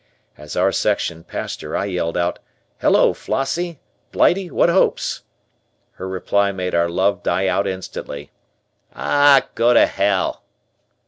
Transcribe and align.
As 0.35 0.55
our 0.55 0.71
section 0.71 1.23
passed 1.23 1.61
her 1.61 1.77
I 1.77 1.85
yelled 1.85 2.17
out: 2.17 2.39
"Hello, 2.79 3.13
Flossie, 3.13 3.79
Blighty 4.11 4.49
What 4.49 4.69
Hopes?" 4.69 5.21
Her 5.91 6.09
reply 6.09 6.51
made 6.51 6.73
our 6.73 6.89
love 6.89 7.21
die 7.21 7.45
out 7.47 7.67
instantly. 7.67 8.31
"Ah, 8.95 9.43
go 9.53 9.75
to 9.75 9.85
hell!" 9.85 10.41